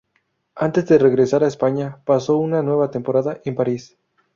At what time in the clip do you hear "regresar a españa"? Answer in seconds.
0.97-2.01